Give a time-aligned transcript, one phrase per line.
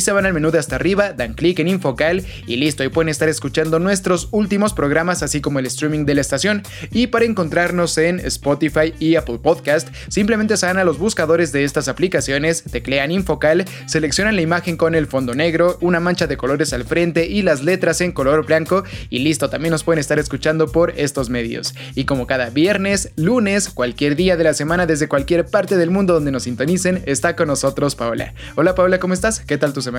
[0.00, 3.08] se van al menú de hasta arriba, dan clic en Infocal y listo, y pueden
[3.08, 6.62] estar escuchando nuestros últimos programas, así como el streaming de la estación.
[6.92, 11.64] Y para encontrarnos en Spotify y Apple Podcast, simplemente se van a los buscadores de
[11.64, 16.72] estas aplicaciones, teclean Infocal, seleccionan la imagen con el fondo negro, una mancha de colores
[16.72, 20.68] al frente y las letras en color blanco, y listo, también nos pueden estar escuchando
[20.68, 21.74] por estos medios.
[21.94, 26.14] Y como cada viernes, lunes, cualquier día de la semana desde cualquier parte del mundo
[26.14, 28.34] donde nos sintonicen, está con nosotros Paola.
[28.56, 29.40] Hola Paola, ¿cómo estás?
[29.40, 29.89] ¿Qué tal tu semana?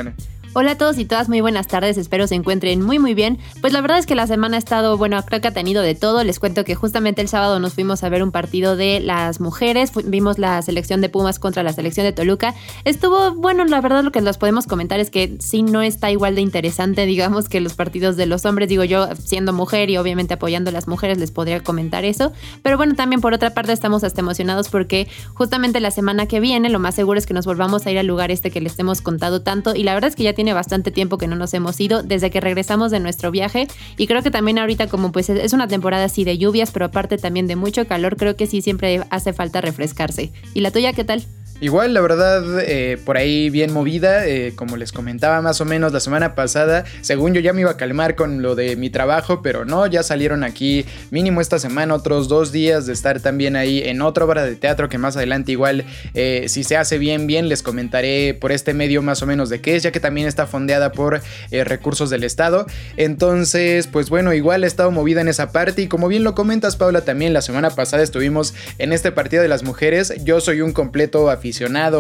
[0.53, 3.39] Hola a todos y todas, muy buenas tardes, espero se encuentren muy muy bien.
[3.61, 5.95] Pues la verdad es que la semana ha estado, bueno, creo que ha tenido de
[5.95, 6.25] todo.
[6.25, 9.93] Les cuento que justamente el sábado nos fuimos a ver un partido de las mujeres,
[10.03, 12.53] vimos la selección de Pumas contra la selección de Toluca.
[12.83, 16.35] Estuvo, bueno, la verdad lo que les podemos comentar es que sí no está igual
[16.35, 18.67] de interesante, digamos, que los partidos de los hombres.
[18.67, 22.33] Digo yo, siendo mujer y obviamente apoyando a las mujeres, les podría comentar eso.
[22.61, 26.67] Pero bueno, también por otra parte estamos hasta emocionados porque justamente la semana que viene
[26.67, 28.99] lo más seguro es que nos volvamos a ir al lugar este que les hemos
[28.99, 31.79] contado tanto y la verdad es que ya tiene bastante tiempo que no nos hemos
[31.79, 35.53] ido desde que regresamos de nuestro viaje y creo que también ahorita como pues es
[35.53, 39.01] una temporada así de lluvias, pero aparte también de mucho calor, creo que sí siempre
[39.09, 40.31] hace falta refrescarse.
[40.53, 41.25] ¿Y la tuya qué tal?
[41.61, 45.93] Igual, la verdad, eh, por ahí bien movida, eh, como les comentaba más o menos
[45.93, 49.43] la semana pasada, según yo ya me iba a calmar con lo de mi trabajo,
[49.43, 53.83] pero no, ya salieron aquí mínimo esta semana otros dos días de estar también ahí
[53.85, 55.85] en otra obra de teatro que más adelante igual,
[56.15, 59.61] eh, si se hace bien, bien, les comentaré por este medio más o menos de
[59.61, 62.65] qué es, ya que también está fondeada por recursos del Estado.
[62.97, 66.75] Entonces, pues bueno, igual he estado movida en esa parte y como bien lo comentas,
[66.75, 70.71] Paula, también la semana pasada estuvimos en este partido de las mujeres, yo soy un
[70.71, 71.50] completo aficionado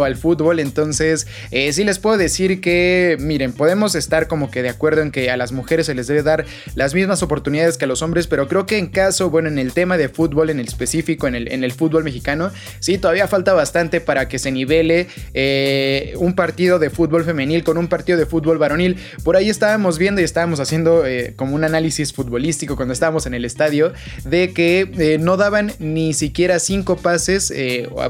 [0.03, 4.69] al fútbol, entonces eh, sí les puedo decir que, miren, podemos estar como que de
[4.69, 6.45] acuerdo en que a las mujeres se les debe dar
[6.75, 9.73] las mismas oportunidades que a los hombres, pero creo que en caso, bueno, en el
[9.73, 14.01] tema de fútbol, en específico, en el, en el fútbol mexicano, sí, todavía falta bastante
[14.01, 18.57] para que se nivele eh, un partido de fútbol femenil con un partido de fútbol
[18.57, 18.97] varonil.
[19.23, 23.33] Por ahí estábamos viendo y estábamos haciendo eh, como un análisis futbolístico cuando estábamos en
[23.33, 23.93] el estadio
[24.25, 27.53] de que no daban ni siquiera cinco pases,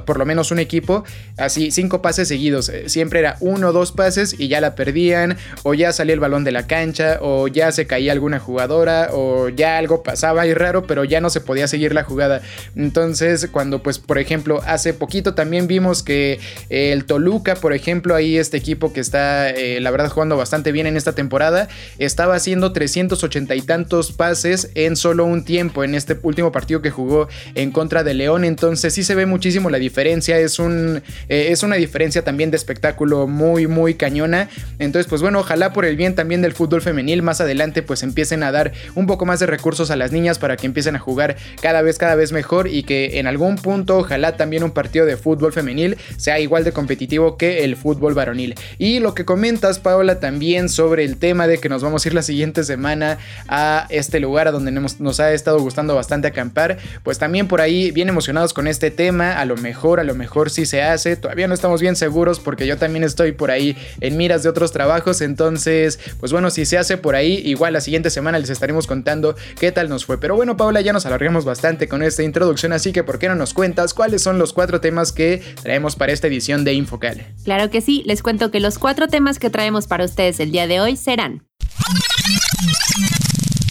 [0.05, 1.03] por lo menos un equipo,
[1.37, 2.69] así cinco pases seguidos.
[2.69, 6.19] Eh, siempre era uno o dos pases y ya la perdían, o ya salía el
[6.19, 10.53] balón de la cancha, o ya se caía alguna jugadora, o ya algo pasaba y
[10.53, 12.41] raro, pero ya no se podía seguir la jugada.
[12.75, 16.39] Entonces, cuando, pues, por ejemplo, hace poquito también vimos que
[16.69, 20.71] eh, el Toluca, por ejemplo, ahí este equipo que está, eh, la verdad, jugando bastante
[20.71, 21.67] bien en esta temporada,
[21.97, 26.91] estaba haciendo 380 y tantos pases en solo un tiempo en este último partido que
[26.91, 28.43] jugó en contra de León.
[28.43, 30.37] Entonces, sí se ve muchísimo la diferencia.
[30.37, 34.49] Es un eh, es una diferencia también de espectáculo muy, muy cañona.
[34.79, 38.43] Entonces, pues bueno, ojalá por el bien también del fútbol femenil, más adelante pues empiecen
[38.43, 41.35] a dar un poco más de recursos a las niñas para que empiecen a jugar
[41.61, 45.17] cada vez, cada vez mejor y que en algún punto, ojalá también un partido de
[45.17, 48.55] fútbol femenil sea igual de competitivo que el fútbol varonil.
[48.77, 52.13] Y lo que comentas, Paola, también sobre el tema de que nos vamos a ir
[52.13, 57.17] la siguiente semana a este lugar a donde nos, ha estado gustando bastante acampar, pues
[57.17, 60.65] también por ahí bien emocionados con este tema, a lo mejor, a lo mejor sí
[60.65, 64.43] se hace Todavía no estamos bien seguros porque yo también estoy por ahí en miras
[64.43, 65.21] de otros trabajos.
[65.21, 69.35] Entonces, pues bueno, si se hace por ahí, igual la siguiente semana les estaremos contando
[69.59, 70.19] qué tal nos fue.
[70.19, 73.35] Pero bueno, Paula, ya nos alargamos bastante con esta introducción, así que ¿por qué no
[73.35, 77.25] nos cuentas cuáles son los cuatro temas que traemos para esta edición de Infocal?
[77.43, 80.67] Claro que sí, les cuento que los cuatro temas que traemos para ustedes el día
[80.67, 81.43] de hoy serán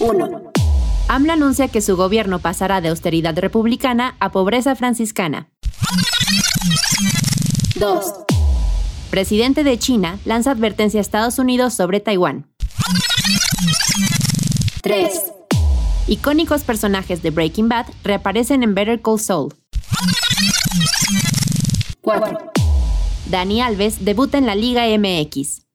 [0.01, 0.53] 1.
[1.09, 5.51] AMLO anuncia que su gobierno pasará de austeridad republicana a pobreza franciscana.
[7.77, 8.15] 2.
[9.11, 12.47] Presidente de China lanza advertencia a Estados Unidos sobre Taiwán.
[14.83, 15.33] 3.
[16.07, 19.55] Icónicos personajes de Breaking Bad reaparecen en Better Call Saul.
[22.03, 22.53] 4.
[23.27, 25.70] Dani Alves debuta en la Liga MX.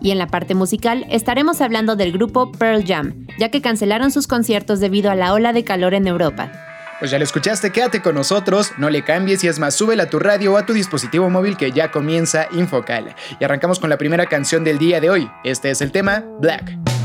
[0.00, 4.26] Y en la parte musical estaremos hablando del grupo Pearl Jam, ya que cancelaron sus
[4.26, 6.50] conciertos debido a la ola de calor en Europa.
[6.98, 10.10] Pues ya lo escuchaste, quédate con nosotros, no le cambies y es más, súbela a
[10.10, 13.14] tu radio o a tu dispositivo móvil que ya comienza Infocal.
[13.40, 15.30] Y arrancamos con la primera canción del día de hoy.
[15.42, 16.99] Este es el tema Black.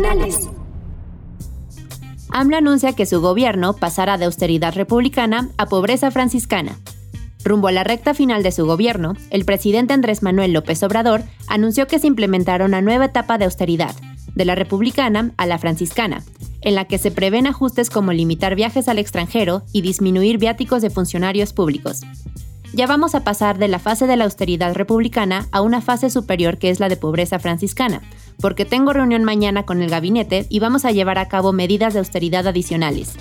[0.00, 0.48] Nacionales.
[2.30, 6.78] AMLO anuncia que su gobierno pasará de austeridad republicana a pobreza franciscana.
[7.44, 11.86] Rumbo a la recta final de su gobierno, el presidente Andrés Manuel López Obrador anunció
[11.86, 13.94] que se implementará una nueva etapa de austeridad,
[14.34, 16.22] de la republicana a la franciscana,
[16.60, 20.90] en la que se prevén ajustes como limitar viajes al extranjero y disminuir viáticos de
[20.90, 22.02] funcionarios públicos.
[22.72, 26.58] Ya vamos a pasar de la fase de la austeridad republicana a una fase superior
[26.58, 28.00] que es la de pobreza franciscana,
[28.40, 32.00] porque tengo reunión mañana con el gabinete y vamos a llevar a cabo medidas de
[32.00, 33.14] austeridad adicionales.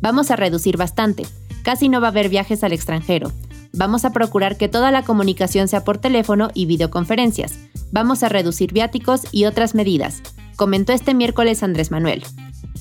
[0.00, 1.26] Vamos a reducir bastante,
[1.62, 3.32] casi no va a haber viajes al extranjero.
[3.72, 7.58] Vamos a procurar que toda la comunicación sea por teléfono y videoconferencias.
[7.92, 10.22] Vamos a reducir viáticos y otras medidas,
[10.56, 12.22] comentó este miércoles Andrés Manuel.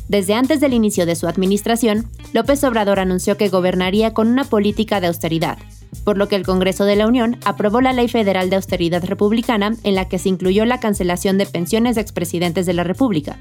[0.07, 5.01] Desde antes del inicio de su administración, López Obrador anunció que gobernaría con una política
[5.01, 5.57] de austeridad,
[6.03, 9.75] por lo que el Congreso de la Unión aprobó la Ley Federal de Austeridad Republicana
[9.83, 13.37] en la que se incluyó la cancelación de pensiones de expresidentes de la República.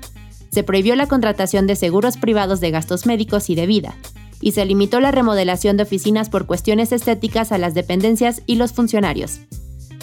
[0.51, 3.97] Se prohibió la contratación de seguros privados de gastos médicos y de vida,
[4.41, 8.73] y se limitó la remodelación de oficinas por cuestiones estéticas a las dependencias y los
[8.73, 9.41] funcionarios.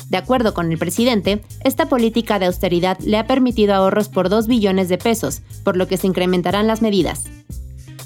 [0.10, 4.48] De acuerdo con el presidente, esta política de austeridad le ha permitido ahorros por 2
[4.48, 7.24] billones de pesos, por lo que se incrementarán las medidas.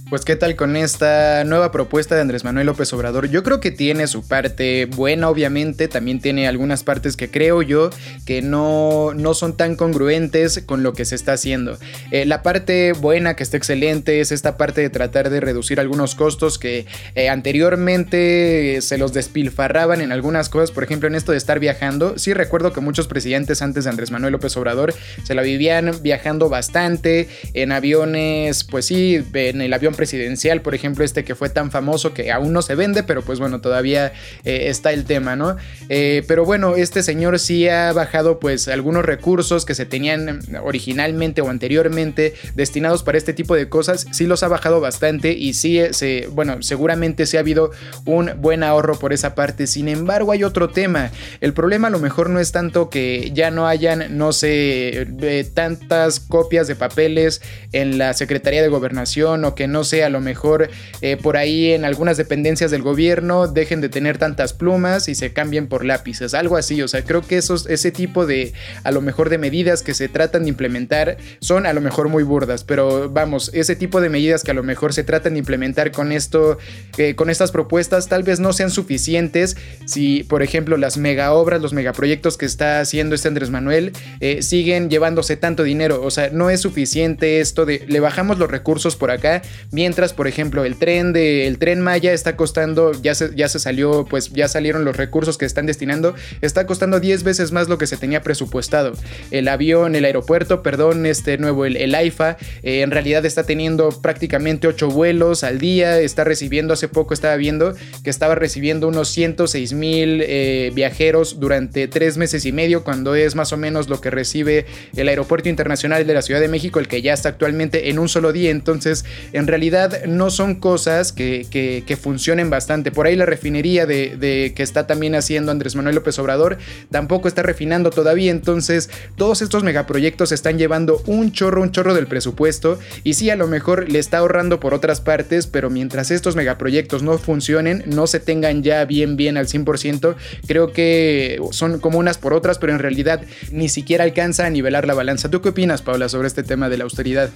[0.07, 3.27] Pues qué tal con esta nueva propuesta de Andrés Manuel López Obrador.
[3.27, 7.89] Yo creo que tiene su parte buena, obviamente, también tiene algunas partes que creo yo
[8.23, 11.79] que no, no son tan congruentes con lo que se está haciendo.
[12.11, 16.13] Eh, la parte buena, que está excelente, es esta parte de tratar de reducir algunos
[16.13, 16.85] costos que
[17.15, 22.19] eh, anteriormente se los despilfarraban en algunas cosas, por ejemplo en esto de estar viajando.
[22.19, 24.93] Sí recuerdo que muchos presidentes antes de Andrés Manuel López Obrador
[25.23, 31.03] se la vivían viajando bastante en aviones, pues sí, en el avión presidencial, por ejemplo,
[31.03, 34.65] este que fue tan famoso que aún no se vende, pero pues bueno, todavía eh,
[34.67, 35.55] está el tema, ¿no?
[35.89, 41.41] Eh, pero bueno, este señor sí ha bajado pues algunos recursos que se tenían originalmente
[41.41, 45.79] o anteriormente destinados para este tipo de cosas, sí los ha bajado bastante y sí,
[45.79, 47.71] eh, bueno, seguramente sí ha habido
[48.05, 49.67] un buen ahorro por esa parte.
[49.67, 51.11] Sin embargo, hay otro tema.
[51.41, 55.07] El problema a lo mejor no es tanto que ya no hayan, no sé,
[55.53, 60.21] tantas copias de papeles en la Secretaría de Gobernación o que no sé, a lo
[60.21, 60.69] mejor
[61.01, 65.33] eh, por ahí en algunas dependencias del gobierno dejen de tener tantas plumas y se
[65.33, 69.01] cambien por lápices, algo así, o sea, creo que esos, ese tipo de, a lo
[69.01, 73.09] mejor de medidas que se tratan de implementar son a lo mejor muy burdas, pero
[73.09, 76.57] vamos, ese tipo de medidas que a lo mejor se tratan de implementar con esto,
[76.97, 79.57] eh, con estas propuestas, tal vez no sean suficientes.
[79.85, 84.41] Si, por ejemplo, las mega obras, los megaproyectos que está haciendo este Andrés Manuel eh,
[84.41, 88.95] siguen llevándose tanto dinero, o sea, no es suficiente esto de le bajamos los recursos
[88.95, 89.41] por acá,
[89.75, 93.59] Mientras, por ejemplo, el tren de el tren Maya está costando, ya se, ya se
[93.59, 97.77] salió, pues ya salieron los recursos que están destinando, está costando 10 veces más lo
[97.77, 98.93] que se tenía presupuestado.
[99.31, 103.89] El avión, el aeropuerto, perdón, este nuevo, el, el AIFA, eh, en realidad está teniendo
[103.89, 109.09] prácticamente 8 vuelos al día, está recibiendo, hace poco estaba viendo que estaba recibiendo unos
[109.09, 113.99] 106 mil eh, viajeros durante tres meses y medio, cuando es más o menos lo
[113.99, 117.89] que recibe el Aeropuerto Internacional de la Ciudad de México, el que ya está actualmente
[117.89, 118.51] en un solo día.
[118.51, 119.03] Entonces,
[119.33, 119.64] en realidad
[120.07, 122.91] no son cosas que, funcionen bastante.
[122.91, 126.57] Por ahí la refinería de, que está también haciendo Andrés Manuel López Obrador
[126.91, 128.31] tampoco está refinando todavía.
[128.31, 132.79] Entonces, todos estos megaproyectos están llevando un chorro, un chorro del presupuesto.
[133.03, 137.03] Y sí, a lo mejor le está ahorrando por otras partes, pero mientras estos megaproyectos
[137.03, 140.15] no funcionen, no se tengan ya bien, bien al 100%,
[140.47, 144.87] creo que son como unas por otras, pero en realidad ni siquiera alcanza a nivelar
[144.87, 145.29] la balanza.
[145.29, 147.29] ¿Tú qué opinas, Paula, sobre este tema de la austeridad?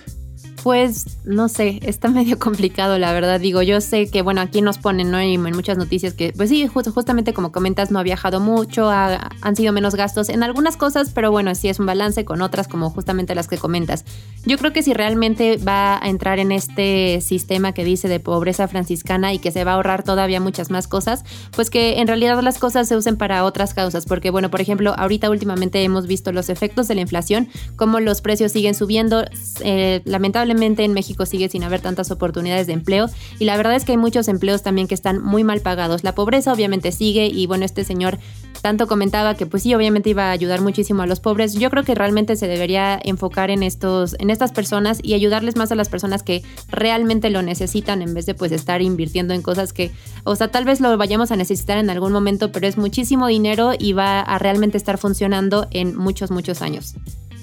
[0.64, 3.40] Pues no sé, está medio complicado la verdad.
[3.40, 5.22] Digo, yo sé que, bueno, aquí nos ponen, ¿no?
[5.22, 9.56] Y en muchas noticias que, pues sí, justamente como comentas, no ha viajado mucho, han
[9.56, 12.90] sido menos gastos en algunas cosas, pero bueno, sí es un balance con otras como
[12.90, 14.06] justamente las que comentas.
[14.46, 18.68] Yo creo que si realmente va a entrar en este sistema que dice de pobreza
[18.68, 21.24] franciscana y que se va a ahorrar todavía muchas más cosas,
[21.56, 24.06] pues que en realidad las cosas se usen para otras causas.
[24.06, 28.22] Porque, bueno, por ejemplo, ahorita últimamente hemos visto los efectos de la inflación, cómo los
[28.22, 29.24] precios siguen subiendo.
[29.62, 33.08] Eh, lamentablemente, en México sigue sin haber tantas oportunidades de empleo
[33.40, 36.04] y la verdad es que hay muchos empleos también que están muy mal pagados.
[36.04, 38.20] La pobreza obviamente sigue y bueno, este señor
[38.62, 41.54] tanto comentaba que pues sí, obviamente iba a ayudar muchísimo a los pobres.
[41.54, 45.72] Yo creo que realmente se debería enfocar en estos en estas personas y ayudarles más
[45.72, 49.74] a las personas que realmente lo necesitan en vez de pues estar invirtiendo en cosas
[49.74, 49.92] que
[50.24, 53.72] o sea, tal vez lo vayamos a necesitar en algún momento, pero es muchísimo dinero
[53.78, 56.96] y va a realmente estar funcionando en muchos muchos años.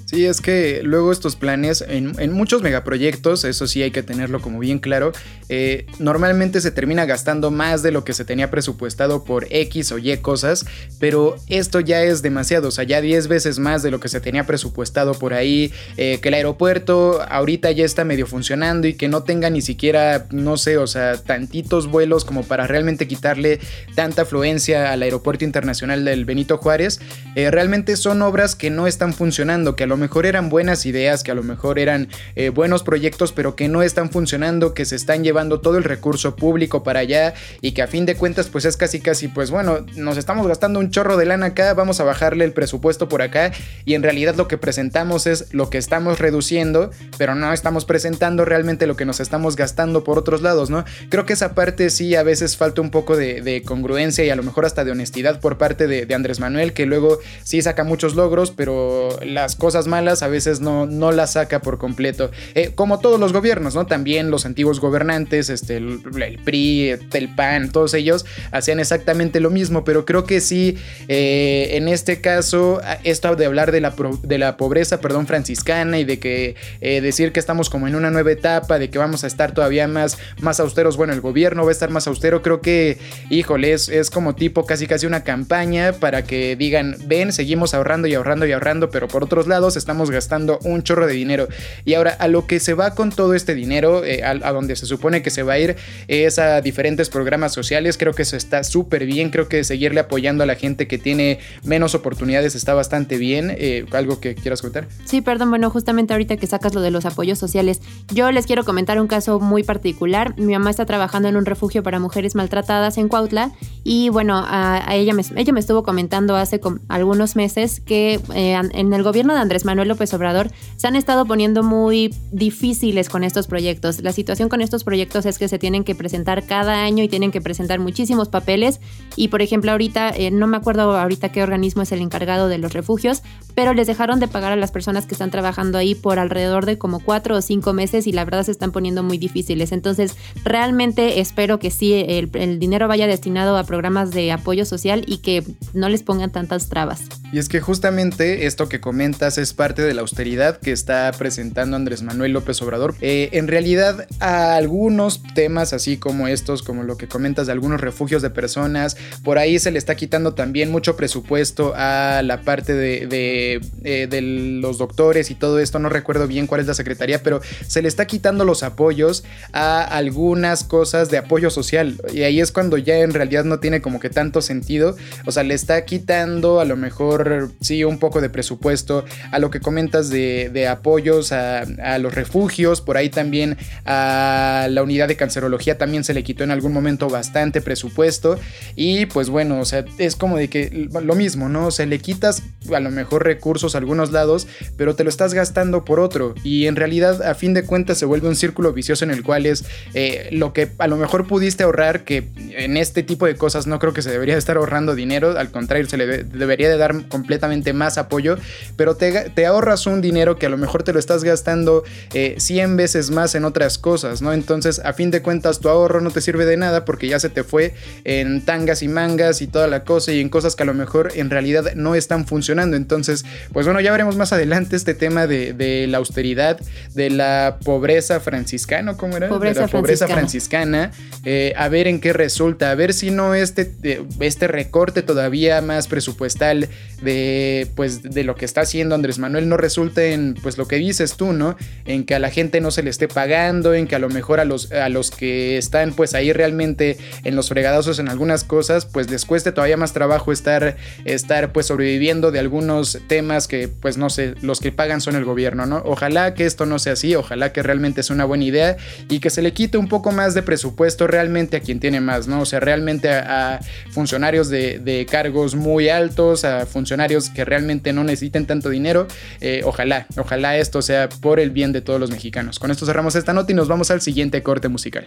[0.07, 4.61] Sí, es que luego estos planes, en, muchos megaproyectos, eso sí hay que tenerlo como
[4.61, 5.11] bien claro,
[5.49, 9.99] eh, normalmente se termina gastando más de lo que se tenía presupuestado por X o
[9.99, 10.65] Y cosas,
[11.01, 14.21] pero esto ya es demasiado, o sea, ya 10 veces más de lo que se
[14.21, 19.09] tenía presupuestado por ahí, eh, que el aeropuerto ahorita ya está medio funcionando y que
[19.09, 23.59] no tenga ni siquiera, no sé, o sea, tantitos vuelos como para realmente quitarle
[23.97, 27.01] tanta afluencia al aeropuerto internacional del Benito Juárez,
[27.35, 31.23] eh, realmente son obras que no están funcionando, que a lo mejor eran buenas ideas,
[31.23, 34.97] que a lo mejor eran eh, buenos proyectos, pero que no están funcionando, que se
[34.97, 38.65] están llevando todo el recurso público para allá y que a fin de cuentas pues
[38.65, 42.05] es casi casi pues bueno, nos estamos gastando un chorro de lana acá, vamos a
[42.05, 43.53] bajarle el presupuesto por acá
[43.85, 48.45] y en realidad lo que presentamos es lo que estamos reduciendo, pero no estamos presentando
[48.45, 50.85] realmente lo que nos estamos gastando por otros lados, ¿no?
[51.09, 54.43] Creo que esa parte sí a veces falta un poco de, congruencia y a lo
[54.43, 58.15] mejor hasta de honestidad por parte de, de Andrés Manuel, que luego sí saca muchos
[58.15, 62.31] logros, pero las cosas malas a veces no, no las saca por completo.
[62.55, 63.87] Eh, como todos los gobiernos, ¿no?
[63.87, 66.01] También los antiguos gobernantes, este, el,
[66.45, 70.77] PRI, el PAN, todos ellos hacían exactamente lo mismo, pero creo que sí,
[71.09, 76.05] eh, en este caso, esto de hablar de la, de la pobreza, perdón, franciscana y
[76.05, 79.27] de que eh, decir que estamos como en una nueva etapa, de que vamos a
[79.27, 82.99] estar todavía más, más austeros, bueno, el gobierno va a estar más austero, creo que,
[83.31, 88.07] híjole, es, es como tipo casi casi una campaña para que digan, ven, seguimos ahorrando
[88.07, 91.49] y ahorrando y ahorrando, pero por otros lados, estamos gastando un chorro de dinero.
[91.85, 94.87] Y ahora, a lo que se va con todo este dinero, eh, a, donde se
[94.87, 95.77] supone que se va a ir,
[96.09, 97.99] es a diferentes programas sociales.
[97.99, 99.31] Creo que eso está súper bien.
[99.31, 103.55] Creo que seguirle apoyando a la gente que tiene menos oportunidades está bastante bien.
[103.57, 104.89] Eh, ¿Algo que quieras contar?
[105.05, 105.51] Sí, perdón.
[105.51, 107.81] Bueno, justamente ahorita que sacas lo de los apoyos sociales,
[108.13, 110.39] yo les quiero comentar un caso muy particular.
[110.39, 113.53] Mi mamá está trabajando en un refugio para mujeres maltratadas en Cuautla
[113.85, 118.93] y bueno, a, ella, me, ella me estuvo comentando hace algunos meses que eh, en
[118.93, 123.47] el gobierno de Andrés Manuel López Obrador se han estado poniendo muy difíciles con estos
[123.47, 124.01] proyectos.
[124.01, 127.33] La situación con estos proyectos es que se tienen que presentar cada año y tienen
[127.33, 128.81] que presentar muchísimos papeles.
[129.17, 132.57] Y por ejemplo, ahorita, eh, no me acuerdo ahorita qué organismo es el encargado de
[132.57, 133.23] los refugios,
[133.55, 136.79] pero les dejaron de pagar a las personas que están trabajando ahí por alrededor de
[136.79, 139.73] como cuatro o cinco meses y la verdad se están poniendo muy difíciles.
[139.73, 145.05] Entonces, realmente espero que sí el, el dinero vaya destinado a programas de apoyo social
[145.07, 145.45] y que
[145.75, 147.03] no les pongan tantas trabas.
[147.33, 151.77] Y es que justamente esto que comentas es parte de la austeridad que está presentando
[151.77, 152.95] Andrés Manuel López Obrador.
[153.01, 157.81] Eh, en realidad, a algunos temas así como estos, como lo que comentas de algunos
[157.81, 162.75] refugios de personas, por ahí se le está quitando también mucho presupuesto a la parte
[162.75, 165.79] de, eh, de los doctores y todo esto.
[165.79, 169.83] No recuerdo bien cuál es la secretaría, pero se le está quitando los apoyos a
[169.83, 172.01] algunas cosas de apoyo social.
[172.13, 174.97] Y ahí es cuando ya en realidad no tiene como que tanto sentido.
[175.25, 179.46] O sea, le está quitando a lo mejor, sí, un poco de presupuesto a lo
[179.51, 185.17] que comentas de, apoyos a, a, los refugios, por ahí también a la unidad de
[185.17, 188.39] cancerología también se le quitó en algún momento bastante presupuesto.
[188.75, 191.67] Y pues bueno, o sea, es como de que lo mismo, ¿no?
[191.67, 192.43] O sea, le quitas
[192.75, 196.35] a lo mejor recursos a algunos lados, pero te lo estás gastando por otro.
[196.43, 199.47] Y en realidad, a fin de cuentas, se vuelve un círculo vicioso en el cual
[199.47, 203.67] es eh, lo que a lo mejor pudiste ahorrar, que en este tipo de cosas
[203.67, 207.09] no creo que se debería estar ahorrando dinero, al contrario, se le debería de dar
[207.09, 208.37] completamente más apoyo,
[208.77, 212.75] pero te, ahorras un dinero que a lo mejor te lo estás gastando 100 eh,
[212.75, 214.33] veces más en otras cosas, ¿no?
[214.33, 217.29] Entonces, a fin de cuentas, tu ahorro no te sirve de nada porque ya se
[217.29, 217.75] te fue
[218.05, 221.13] en tangas y mangas y toda la cosa y en cosas que a lo mejor
[221.15, 222.77] en realidad no están funcionando.
[222.77, 226.61] Entonces, pues bueno, ya veremos más adelante este tema de, la austeridad,
[226.95, 229.29] de la pobreza franciscana, ¿cómo era?
[229.29, 230.93] Pobreza de la pobreza franciscana,
[231.25, 233.73] eh, a ver en qué resulta, a ver si no este,
[234.21, 236.69] este recorte todavía más presupuestal
[237.03, 240.77] de, pues, de lo que está haciendo Andrés Manuel no resulta en, pues lo que
[240.77, 241.57] dices tú, ¿no?
[241.85, 244.41] En que a la gente no se le esté pagando, en que a lo mejor
[244.41, 248.87] a los, a los que están pues ahí realmente en los fregadazos en algunas cosas,
[248.87, 253.97] pues les cueste todavía más trabajo estar, estar pues sobreviviendo de algunos temas que pues
[253.97, 255.83] no sé, los que pagan son el gobierno, ¿no?
[255.85, 258.77] Ojalá que esto no sea así, ojalá que realmente sea una buena idea
[259.09, 262.27] y que se le quite un poco más de presupuesto realmente a quien tiene más,
[262.29, 262.41] ¿no?
[262.41, 268.47] O sea, realmente a, funcionarios de, cargos muy altos, a funcionarios que realmente no necesiten
[268.47, 269.06] tanto dinero,
[269.41, 272.59] eh, ojalá, ojalá esto sea por el bien de todos los mexicanos.
[272.59, 275.07] Con esto cerramos esta nota y nos vamos al siguiente corte musical.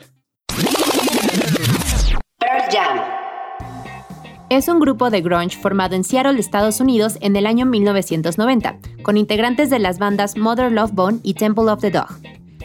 [4.50, 9.16] Es un grupo de grunge formado en Seattle, Estados Unidos, en el año 1990, con
[9.16, 12.08] integrantes de las bandas Mother Love Bone y Temple of the Dog.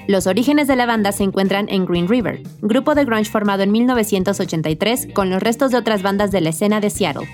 [0.07, 3.73] Los orígenes de la banda se encuentran en Green River, grupo de grunge formado en
[3.73, 7.29] 1983 con los restos de otras bandas de la escena de Seattle.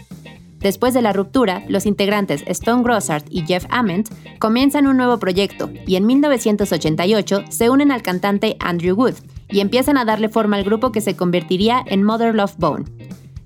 [0.60, 5.70] Después de la ruptura, los integrantes Stone Grossart y Jeff Ament comienzan un nuevo proyecto
[5.86, 9.14] y en 1988 se unen al cantante Andrew Wood
[9.48, 12.84] y empiezan a darle forma al grupo que se convertiría en Mother Love Bone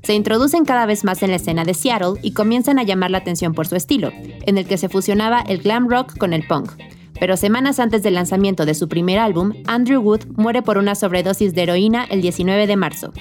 [0.04, 3.18] se introducen cada vez más en la escena de Seattle y comienzan a llamar la
[3.18, 6.72] atención por su estilo, en el que se fusionaba el glam rock con el punk.
[7.18, 11.54] Pero semanas antes del lanzamiento de su primer álbum, Andrew Wood muere por una sobredosis
[11.54, 13.12] de heroína el 19 de marzo.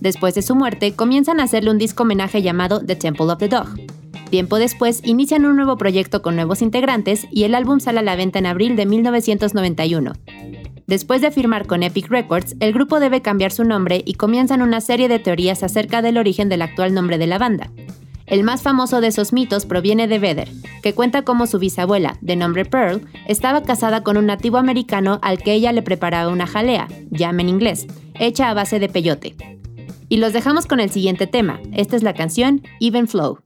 [0.00, 3.48] Después de su muerte, comienzan a hacerle un disco homenaje llamado The Temple of the
[3.48, 3.68] Dog.
[4.30, 8.16] Tiempo después, inician un nuevo proyecto con nuevos integrantes y el álbum sale a la
[8.16, 10.12] venta en abril de 1991.
[10.86, 14.80] Después de firmar con Epic Records, el grupo debe cambiar su nombre y comienzan una
[14.80, 17.70] serie de teorías acerca del origen del actual nombre de la banda.
[18.26, 20.50] El más famoso de esos mitos proviene de Vedder,
[20.82, 25.38] que cuenta cómo su bisabuela, de nombre Pearl, estaba casada con un nativo americano al
[25.38, 27.86] que ella le preparaba una jalea, jam en inglés,
[28.18, 29.34] hecha a base de peyote.
[30.08, 31.60] Y los dejamos con el siguiente tema.
[31.72, 33.38] Esta es la canción Even Flow.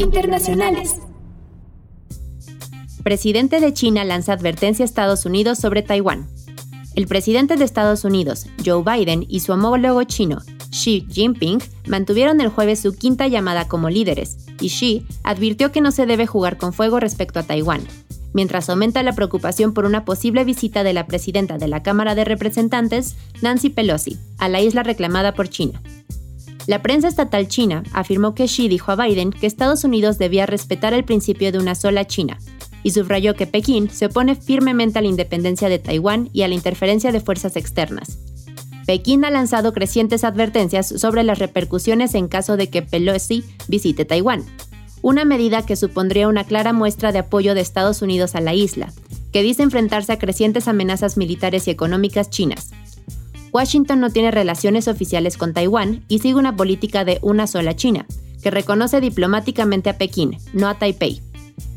[0.00, 1.00] internacionales.
[3.02, 6.28] Presidente de China lanza advertencia a Estados Unidos sobre Taiwán.
[6.94, 12.48] El presidente de Estados Unidos, Joe Biden, y su homólogo chino, Xi Jinping, mantuvieron el
[12.48, 16.74] jueves su quinta llamada como líderes, y Xi advirtió que no se debe jugar con
[16.74, 17.80] fuego respecto a Taiwán,
[18.34, 22.26] mientras aumenta la preocupación por una posible visita de la presidenta de la Cámara de
[22.26, 25.80] Representantes, Nancy Pelosi, a la isla reclamada por China.
[26.66, 30.92] La prensa estatal china afirmó que Xi dijo a Biden que Estados Unidos debía respetar
[30.92, 32.38] el principio de una sola China,
[32.82, 36.54] y subrayó que Pekín se opone firmemente a la independencia de Taiwán y a la
[36.54, 38.18] interferencia de fuerzas externas.
[38.86, 44.44] Pekín ha lanzado crecientes advertencias sobre las repercusiones en caso de que Pelosi visite Taiwán,
[45.02, 48.92] una medida que supondría una clara muestra de apoyo de Estados Unidos a la isla,
[49.32, 52.70] que dice enfrentarse a crecientes amenazas militares y económicas chinas,
[53.52, 58.06] Washington no tiene relaciones oficiales con Taiwán y sigue una política de una sola China,
[58.42, 61.20] que reconoce diplomáticamente a Pekín, no a Taipei.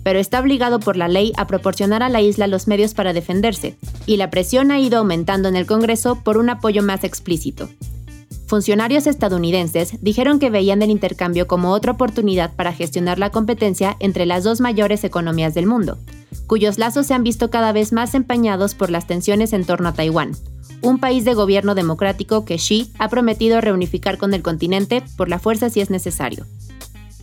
[0.03, 3.77] Pero está obligado por la ley a proporcionar a la isla los medios para defenderse,
[4.05, 7.69] y la presión ha ido aumentando en el Congreso por un apoyo más explícito.
[8.45, 14.25] Funcionarios estadounidenses dijeron que veían el intercambio como otra oportunidad para gestionar la competencia entre
[14.25, 15.97] las dos mayores economías del mundo,
[16.45, 19.93] cuyos lazos se han visto cada vez más empañados por las tensiones en torno a
[19.93, 20.33] Taiwán,
[20.81, 25.39] un país de gobierno democrático que Xi ha prometido reunificar con el continente por la
[25.39, 26.45] fuerza si es necesario.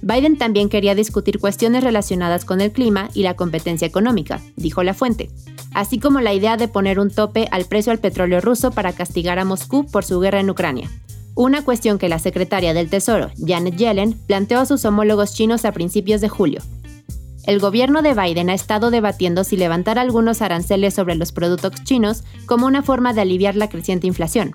[0.02, 4.94] Biden también quería discutir cuestiones relacionadas con el clima y la competencia económica, dijo la
[4.94, 5.30] fuente,
[5.74, 9.38] así como la idea de poner un tope al precio al petróleo ruso para castigar
[9.38, 10.90] a Moscú por su guerra en Ucrania.
[11.34, 15.72] Una cuestión que la secretaria del Tesoro, Janet Yellen, planteó a sus homólogos chinos a
[15.72, 16.60] principios de julio.
[17.44, 22.22] El gobierno de Biden ha estado debatiendo si levantar algunos aranceles sobre los productos chinos
[22.46, 24.55] como una forma de aliviar la creciente inflación,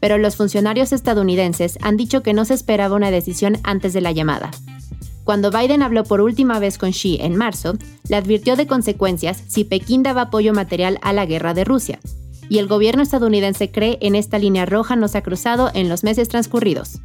[0.00, 4.12] pero los funcionarios estadounidenses han dicho que no se esperaba una decisión antes de la
[4.12, 4.50] llamada.
[5.24, 7.74] Cuando Biden habló por última vez con Xi en marzo,
[8.08, 11.98] le advirtió de consecuencias si Pekín daba apoyo material a la guerra de Rusia,
[12.48, 16.04] y el gobierno estadounidense cree en esta línea roja no se ha cruzado en los
[16.04, 17.00] meses transcurridos.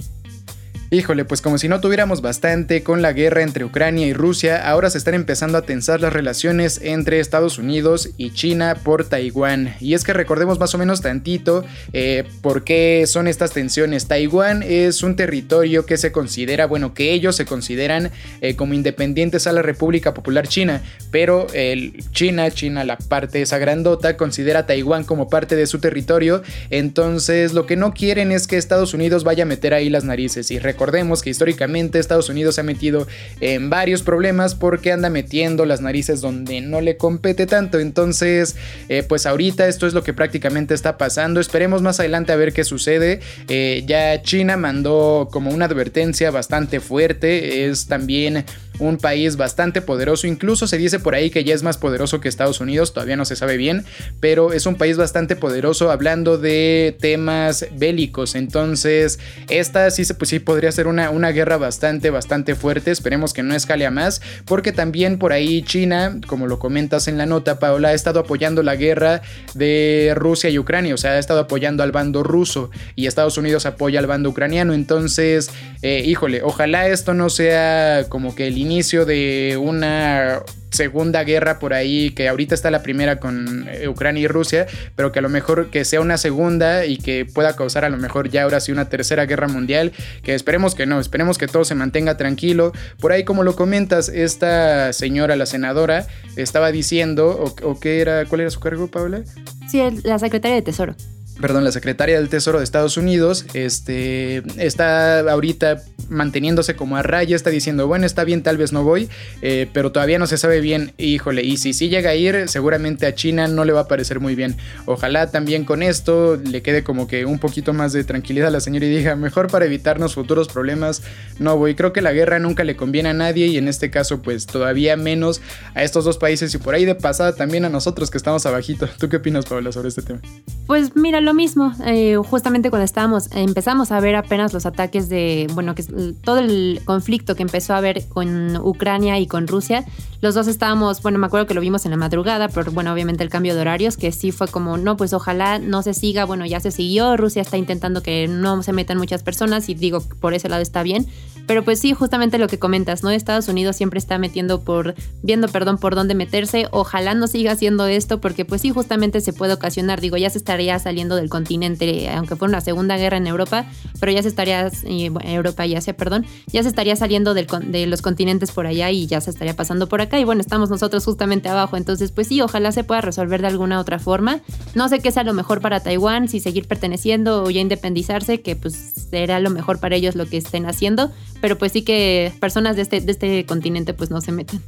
[0.93, 4.89] Híjole, pues como si no tuviéramos bastante con la guerra entre Ucrania y Rusia, ahora
[4.89, 9.73] se están empezando a tensar las relaciones entre Estados Unidos y China por Taiwán.
[9.80, 14.08] Y es que recordemos más o menos tantito eh, por qué son estas tensiones.
[14.08, 19.47] Taiwán es un territorio que se considera, bueno, que ellos se consideran eh, como independientes
[19.47, 25.06] a la República Popular China, pero el China, China, la parte esa grandota, considera Taiwán
[25.06, 26.43] como parte de su territorio.
[26.69, 30.51] Entonces lo que no quieren es que Estados Unidos vaya a meter ahí las narices
[30.51, 33.06] y Recordemos que históricamente Estados Unidos se ha metido
[33.39, 37.78] en varios problemas porque anda metiendo las narices donde no le compete tanto.
[37.78, 38.56] Entonces,
[38.89, 41.39] eh, pues ahorita esto es lo que prácticamente está pasando.
[41.39, 43.20] Esperemos más adelante a ver qué sucede.
[43.48, 47.70] Eh, ya China mandó como una advertencia bastante fuerte.
[47.70, 48.44] Es también
[48.80, 50.26] un país bastante poderoso.
[50.26, 52.91] Incluso se dice por ahí que ya es más poderoso que Estados Unidos.
[52.91, 53.86] Todavía no se sabe bien.
[54.20, 58.34] Pero es un país bastante poderoso hablando de temas bélicos.
[58.34, 62.91] Entonces, esta sí, pues sí podría ser una, una guerra bastante, bastante fuerte.
[62.91, 67.17] Esperemos que no escale a más, porque también por ahí China, como lo comentas en
[67.17, 69.21] la nota, Paola, ha estado apoyando la guerra
[69.53, 73.65] de Rusia y Ucrania, o sea, ha estado apoyando al bando ruso y Estados Unidos
[73.65, 74.73] apoya al bando ucraniano.
[74.73, 81.60] Entonces, eh, híjole, ojalá esto no sea como que el inicio de una segunda guerra
[81.60, 85.21] por ahí, que ahorita está la primera con eh, Ucrania y Rusia, pero que a
[85.21, 88.60] lo mejor que sea una segunda y que pueda causar a lo mejor ya ahora
[88.60, 89.91] sí una tercera guerra mundial,
[90.23, 92.71] que esperemos que no, esperemos que todo se mantenga tranquilo.
[92.99, 98.25] Por ahí como lo comentas, esta señora, la senadora, estaba diciendo, o, o qué era,
[98.25, 99.23] ¿cuál era su cargo, Paula?
[99.69, 100.95] Sí, la secretaria de Tesoro
[101.41, 107.36] perdón, la secretaria del Tesoro de Estados Unidos, este, está ahorita manteniéndose como a raya,
[107.36, 109.10] está diciendo, bueno, está bien, tal vez no voy,
[109.41, 113.06] eh, pero todavía no se sabe bien, híjole, y si sí llega a ir, seguramente
[113.06, 114.56] a China no le va a parecer muy bien.
[114.86, 118.60] Ojalá también con esto le quede como que un poquito más de tranquilidad a la
[118.60, 121.01] señora y diga, mejor para evitarnos futuros problemas,
[121.39, 121.75] no voy.
[121.75, 124.97] Creo que la guerra nunca le conviene a nadie y en este caso pues todavía
[124.97, 125.41] menos
[125.73, 128.88] a estos dos países y por ahí de pasada también a nosotros que estamos abajito.
[128.99, 130.19] ¿Tú qué opinas, Paula, sobre este tema?
[130.67, 135.48] Pues mira, lo mismo, eh, justamente cuando estábamos, empezamos a ver apenas los ataques de,
[135.54, 135.84] bueno, que
[136.22, 139.86] todo el conflicto que empezó a haber con Ucrania y con Rusia,
[140.20, 143.24] los dos estábamos, bueno, me acuerdo que lo vimos en la madrugada, pero bueno, obviamente
[143.24, 146.46] el cambio de horarios, que sí fue como, no, pues ojalá no se siga, bueno,
[146.46, 150.34] ya se siguió, Rusia está intentando que no se metan muchas personas y digo, por
[150.34, 151.08] ese lado está bien,
[151.48, 153.10] pero pues sí, justamente lo que comentas, ¿no?
[153.10, 157.88] Estados Unidos siempre está metiendo por, viendo, perdón, por dónde meterse, ojalá no siga haciendo
[157.88, 162.10] esto, porque pues sí, justamente se puede ocasionar, digo, ya se estaría saliendo del continente,
[162.10, 163.65] aunque fuera una segunda guerra en Europa,
[164.00, 168.52] pero ya se estaría, Europa ya sea, perdón, ya se estaría saliendo de los continentes
[168.52, 171.78] por allá y ya se estaría pasando por acá y bueno, estamos nosotros justamente abajo.
[171.78, 174.41] Entonces, pues sí, ojalá se pueda resolver de alguna otra forma.
[174.76, 178.56] No sé qué sea lo mejor para Taiwán, si seguir perteneciendo o ya independizarse, que
[178.56, 178.76] pues
[179.10, 182.84] será lo mejor para ellos lo que estén haciendo, pero pues sí que personas de
[182.84, 184.62] este, de este continente pues no se meten.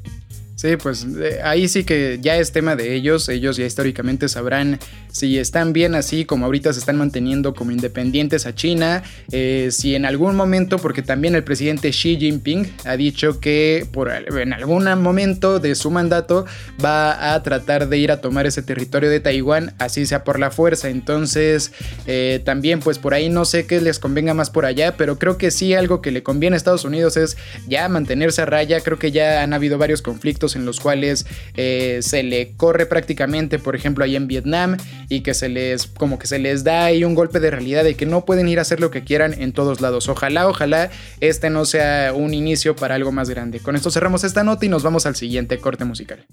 [0.56, 4.80] Sí, pues eh, ahí sí que ya es tema de ellos, ellos ya históricamente sabrán
[5.12, 9.96] si están bien así como ahorita se están manteniendo como independientes a China, eh, si
[9.96, 14.84] en algún momento, porque también el presidente Xi Jinping ha dicho que por, en algún
[15.02, 16.46] momento de su mandato
[16.84, 20.52] va a tratar de ir a tomar ese territorio de Taiwán, así sea por la
[20.52, 21.72] fuerza, entonces
[22.06, 25.40] eh, también pues por ahí no sé qué les convenga más por allá, pero creo
[25.40, 27.38] que sí algo que le conviene a Estados Unidos es
[27.68, 31.26] ya mantenerse a raya, creo que ya han habido varios conflictos en los cuales
[31.56, 34.78] eh, se le corre prácticamente, por ejemplo, ahí en Vietnam,
[35.10, 37.96] y que se les, como que se les da ahí un golpe de realidad de
[37.96, 40.10] que no pueden ir a hacer lo que quieran en todos lados.
[40.10, 40.90] Ojalá, ojalá
[41.22, 43.60] este no sea un inicio para algo más grande.
[43.60, 46.26] Con esto cerramos esta nota y nos vamos al siguiente corte musical.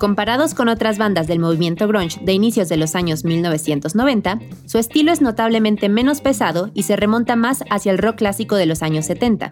[0.00, 5.12] Comparados con otras bandas del movimiento grunge de inicios de los años 1990, su estilo
[5.12, 9.04] es notablemente menos pesado y se remonta más hacia el rock clásico de los años
[9.04, 9.50] 70.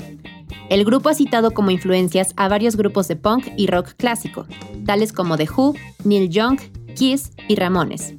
[0.70, 4.46] El grupo ha citado como influencias a varios grupos de punk y rock clásico,
[4.87, 6.58] tales como The Who, Neil Young,
[6.94, 8.14] Kiss y Ramones.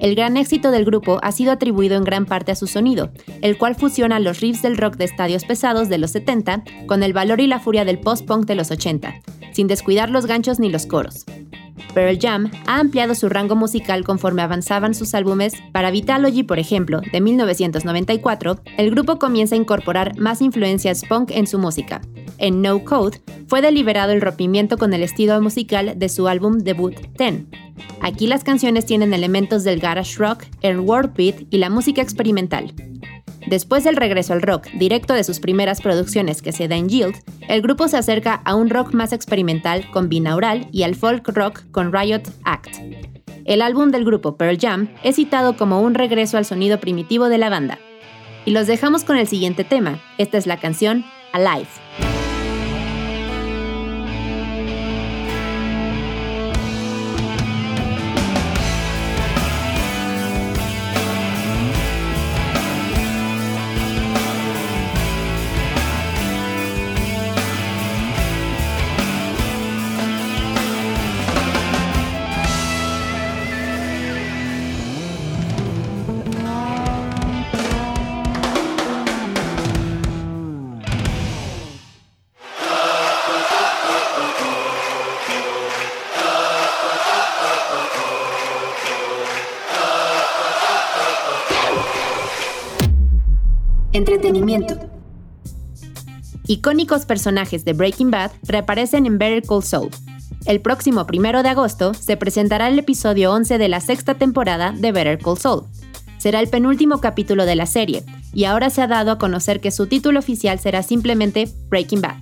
[0.00, 3.10] El gran éxito del grupo ha sido atribuido en gran parte a su sonido,
[3.42, 7.12] el cual fusiona los riffs del rock de estadios pesados de los 70 con el
[7.12, 9.14] valor y la furia del post-punk de los 80,
[9.56, 11.24] sin descuidar los ganchos ni los coros.
[11.94, 15.54] Pearl Jam ha ampliado su rango musical conforme avanzaban sus álbumes.
[15.72, 21.46] Para Vitalogy, por ejemplo, de 1994, el grupo comienza a incorporar más influencias punk en
[21.46, 22.02] su música.
[22.36, 26.94] En No Code fue deliberado el rompimiento con el estilo musical de su álbum debut
[27.16, 27.48] Ten.
[28.02, 32.74] Aquí las canciones tienen elementos del garage rock, el world beat y la música experimental.
[33.46, 37.14] Después del regreso al rock, directo de sus primeras producciones que se da en Yield,
[37.48, 41.62] el grupo se acerca a un rock más experimental con binaural y al folk rock
[41.70, 42.76] con Riot Act.
[43.44, 47.38] El álbum del grupo Pearl Jam es citado como un regreso al sonido primitivo de
[47.38, 47.78] la banda.
[48.44, 50.00] Y los dejamos con el siguiente tema.
[50.18, 51.68] Esta es la canción Alive.
[93.96, 94.78] Entretenimiento.
[96.46, 99.88] Icónicos personajes de Breaking Bad reaparecen en Better Call Saul.
[100.44, 104.92] El próximo primero de agosto se presentará el episodio 11 de la sexta temporada de
[104.92, 105.62] Better Call Saul.
[106.18, 108.04] Será el penúltimo capítulo de la serie,
[108.34, 112.16] y ahora se ha dado a conocer que su título oficial será simplemente Breaking Bad.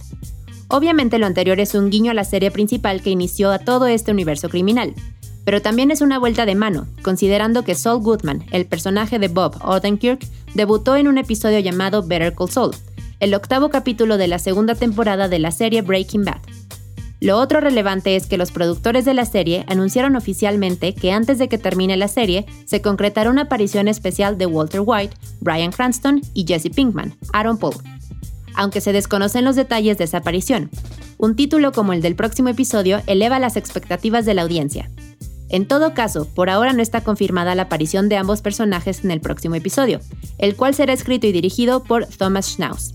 [0.68, 4.12] Obviamente lo anterior es un guiño a la serie principal que inició a todo este
[4.12, 4.94] universo criminal,
[5.44, 9.56] pero también es una vuelta de mano, considerando que Saul Goodman, el personaje de Bob
[9.62, 12.74] Odenkirk, debutó en un episodio llamado Better Call Saul,
[13.20, 16.40] el octavo capítulo de la segunda temporada de la serie Breaking Bad.
[17.20, 21.48] Lo otro relevante es que los productores de la serie anunciaron oficialmente que antes de
[21.48, 26.44] que termine la serie se concretará una aparición especial de Walter White, Brian Cranston y
[26.46, 27.76] Jesse Pinkman, Aaron Paul.
[28.54, 30.70] Aunque se desconocen los detalles de esa aparición,
[31.16, 34.90] un título como el del próximo episodio eleva las expectativas de la audiencia.
[35.48, 39.20] En todo caso, por ahora no está confirmada la aparición de ambos personajes en el
[39.20, 40.00] próximo episodio,
[40.38, 42.94] el cual será escrito y dirigido por Thomas Schnauz.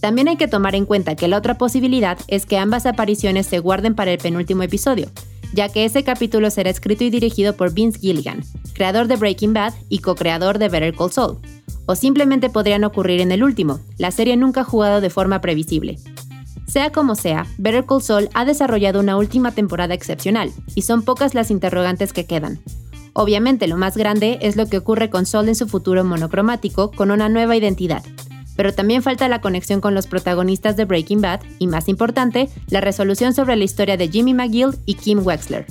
[0.00, 3.58] También hay que tomar en cuenta que la otra posibilidad es que ambas apariciones se
[3.58, 5.10] guarden para el penúltimo episodio,
[5.52, 9.74] ya que ese capítulo será escrito y dirigido por Vince Gilligan, creador de Breaking Bad
[9.88, 11.38] y co-creador de Better Call Saul.
[11.86, 15.98] O simplemente podrían ocurrir en el último, la serie nunca ha jugado de forma previsible.
[16.70, 21.34] Sea como sea, Better Call Saul ha desarrollado una última temporada excepcional, y son pocas
[21.34, 22.60] las interrogantes que quedan.
[23.12, 27.10] Obviamente lo más grande es lo que ocurre con Saul en su futuro monocromático con
[27.10, 28.04] una nueva identidad.
[28.54, 32.80] Pero también falta la conexión con los protagonistas de Breaking Bad y, más importante, la
[32.80, 35.66] resolución sobre la historia de Jimmy McGill y Kim Wexler.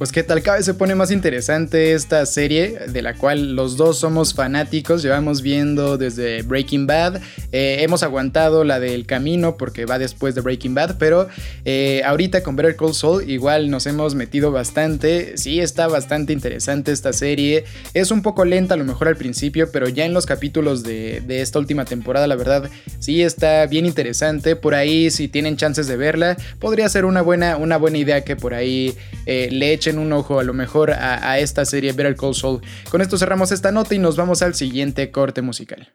[0.00, 3.76] Pues qué tal, cada vez se pone más interesante esta serie de la cual los
[3.76, 7.20] dos somos fanáticos, llevamos viendo desde Breaking Bad,
[7.52, 11.28] eh, hemos aguantado la del camino porque va después de Breaking Bad, pero
[11.66, 16.92] eh, ahorita con Better Call Saul igual nos hemos metido bastante, sí está bastante interesante
[16.92, 20.24] esta serie, es un poco lenta a lo mejor al principio, pero ya en los
[20.24, 25.58] capítulos de, esta última temporada la verdad sí está bien interesante, por ahí si tienen
[25.58, 29.74] chances de verla, podría ser una buena, una buena idea que por ahí eh, le
[29.74, 32.60] echen un ojo a lo mejor a, esta serie Better Call Saul.
[32.90, 35.92] Con esto cerramos esta nota y nos vamos al siguiente corte musical.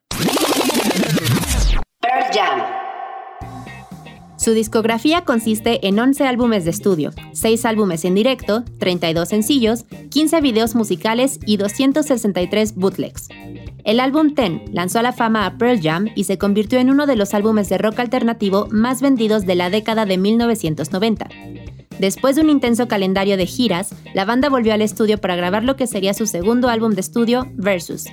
[4.45, 10.39] Su discografía consiste en 11 álbumes de estudio, 6 álbumes en directo, 32 sencillos, 15
[10.41, 13.27] videos musicales y 263 bootlegs.
[13.85, 17.07] El álbum Ten lanzó a la fama a Pearl Jam y se convirtió en uno
[17.07, 21.27] de los álbumes de rock alternativo más vendidos de la década de 1990.
[21.99, 25.75] Después de un intenso calendario de giras, la banda volvió al estudio para grabar lo
[25.75, 28.05] que sería su segundo álbum de estudio, Versus.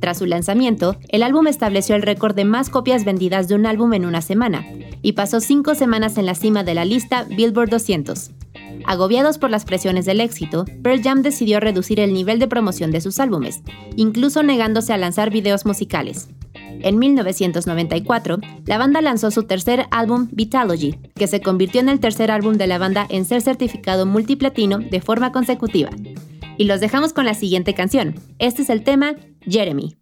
[0.00, 3.92] Tras su lanzamiento, el álbum estableció el récord de más copias vendidas de un álbum
[3.92, 4.64] en una semana,
[5.02, 8.30] y pasó cinco semanas en la cima de la lista Billboard 200.
[8.86, 13.02] Agobiados por las presiones del éxito, Pearl Jam decidió reducir el nivel de promoción de
[13.02, 13.62] sus álbumes,
[13.96, 16.28] incluso negándose a lanzar videos musicales.
[16.82, 22.30] En 1994, la banda lanzó su tercer álbum Vitalogy, que se convirtió en el tercer
[22.30, 25.90] álbum de la banda en ser certificado multiplatino de forma consecutiva.
[26.56, 28.14] Y los dejamos con la siguiente canción.
[28.38, 29.14] Este es el tema
[29.46, 29.99] Jeremy.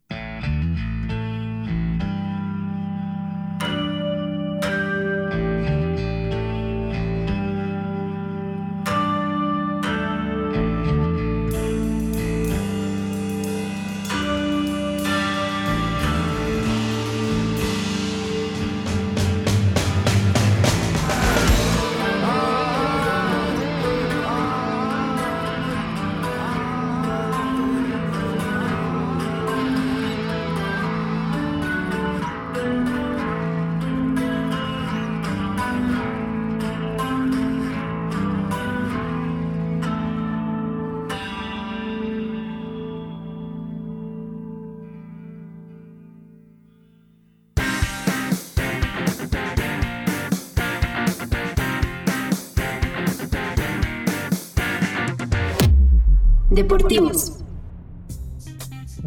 [56.58, 57.37] Deportivos.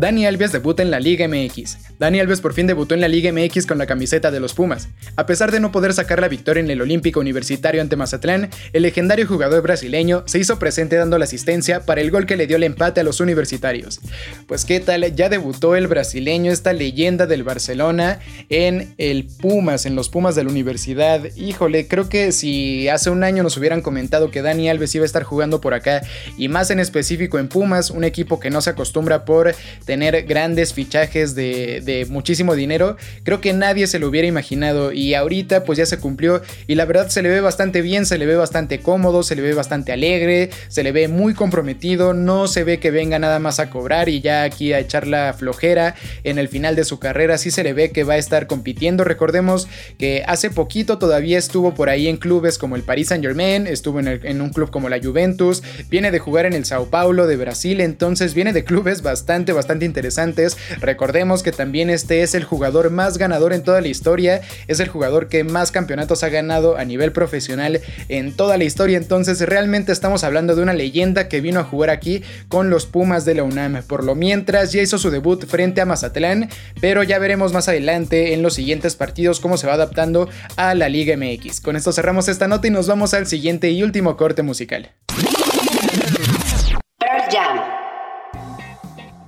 [0.02, 1.78] Dani Alves debuta en la Liga MX.
[2.00, 4.88] Dani Alves por fin debutó en la Liga MX con la camiseta de los Pumas.
[5.16, 8.82] A pesar de no poder sacar la victoria en el Olímpico Universitario ante Mazatlán, el
[8.82, 12.58] legendario jugador brasileño se hizo presente dando la asistencia para el gol que le dio
[12.58, 14.00] el empate a los universitarios.
[14.48, 19.96] Pues qué tal, ya debutó el brasileño, esta leyenda del Barcelona, en el Pumas, en
[19.96, 21.26] los Pumas de la universidad.
[21.36, 25.06] Híjole, creo que si hace un año nos hubieran comentado que Dani Alves iba a
[25.06, 26.02] estar jugando por acá,
[26.40, 29.54] y más en específico en Pumas, un equipo que no se acostumbra por
[29.92, 34.94] tener grandes fichajes de, muchísimo dinero, creo que nadie se lo hubiera imaginado.
[34.94, 36.42] Y ahorita pues ya se cumplió.
[36.66, 39.42] Y la verdad se le ve bastante bien, se le ve bastante cómodo, se le
[39.42, 43.60] ve bastante alegre, se le ve muy comprometido, no se ve que venga nada más
[43.60, 47.38] a cobrar y ya aquí a echar la flojera en el final de su carrera,
[47.38, 51.74] sí se le ve que va a estar compitiendo, recordemos que hace poquito todavía estuvo
[51.74, 54.88] por ahí en clubes como el Paris Saint Germain, estuvo en, en un club como
[54.88, 59.02] la Juventus, viene de jugar en el Sao Paulo de Brasil, entonces viene de clubes
[59.02, 60.58] bastante, bastante interesantes.
[60.80, 64.90] Recordemos que también este es el jugador más ganador en toda la historia, es el
[64.90, 69.92] jugador que más campeonatos ha ganado a nivel profesional en toda la historia, entonces realmente
[69.92, 73.44] estamos hablando de una leyenda que vino a jugar aquí con los Pumas de la
[73.44, 73.84] UNAM.
[73.84, 78.34] Por lo mientras ya hizo su debut frente a Mazatlán, pero ya veremos más adelante
[78.34, 81.62] en los siguientes partidos cómo se va adaptando a la Liga MX.
[81.62, 84.92] Con esto cerramos esta nota y nos vamos al siguiente y último corte musical.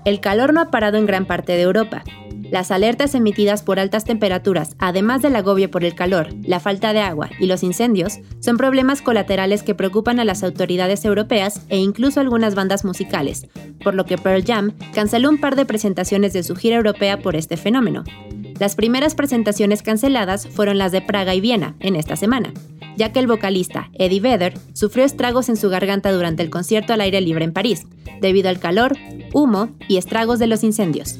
[0.06, 2.04] El calor no ha parado en gran parte de Europa.
[2.52, 7.00] Las alertas emitidas por altas temperaturas, además del agobio por el calor, la falta de
[7.00, 12.20] agua y los incendios, son problemas colaterales que preocupan a las autoridades europeas e incluso
[12.20, 13.48] algunas bandas musicales,
[13.84, 17.36] por lo que Pearl Jam canceló un par de presentaciones de su gira europea por
[17.36, 18.04] este fenómeno.
[18.64, 22.54] Las primeras presentaciones canceladas fueron las de Praga y Viena en esta semana,
[22.96, 27.02] ya que el vocalista Eddie Vedder sufrió estragos en su garganta durante el concierto al
[27.02, 27.86] aire libre en París,
[28.22, 28.96] debido al calor,
[29.34, 31.20] humo y estragos de los incendios.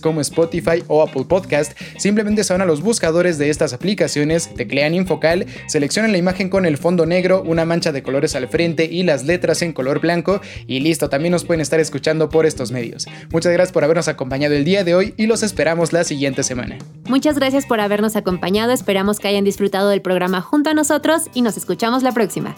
[0.00, 4.94] como Spotify o Apple Podcast, simplemente se van a los buscadores de estas aplicaciones, teclean
[4.94, 9.02] Infocal, seleccionan la imagen con el fondo negro, una mancha de colores al frente y
[9.02, 13.06] las letras en color blanco y listo, también nos pueden estar escuchando por estos medios.
[13.30, 16.78] Muchas gracias por habernos acompañado el día de hoy y los esperamos la siguiente semana.
[17.08, 21.42] Muchas gracias por habernos acompañado, esperamos que hayan disfrutado del programa junto a nosotros y
[21.42, 22.56] nos escuchamos la próxima.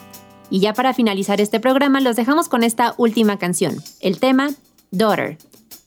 [0.51, 4.51] Y ya para finalizar este programa los dejamos con esta última canción, el tema
[4.91, 5.39] Daughter.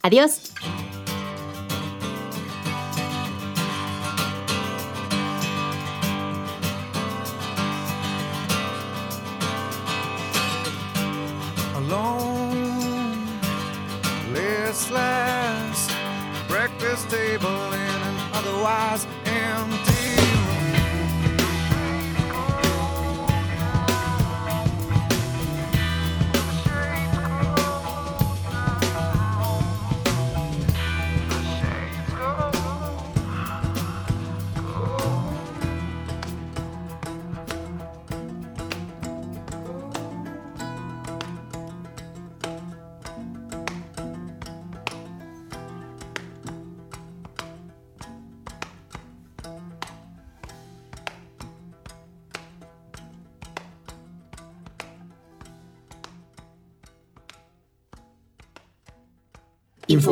[0.02, 0.54] Adiós.
[17.14, 19.06] Breakfast table in an otherwise